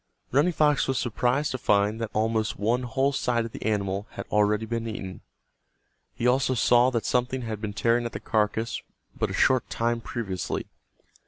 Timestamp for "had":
4.13-4.25, 7.43-7.61